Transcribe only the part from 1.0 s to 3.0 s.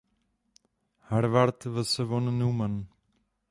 Harvard vs von Neumann